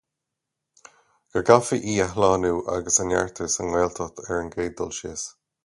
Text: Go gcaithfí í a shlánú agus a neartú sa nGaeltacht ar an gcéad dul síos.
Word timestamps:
Go 1.35 1.43
gcaithfí 1.49 1.79
í 1.91 1.99
a 2.05 2.09
shlánú 2.13 2.51
agus 2.77 2.99
a 3.03 3.07
neartú 3.11 3.51
sa 3.57 3.69
nGaeltacht 3.69 4.25
ar 4.25 4.35
an 4.41 4.53
gcéad 4.57 4.75
dul 4.81 4.95
síos. 5.03 5.31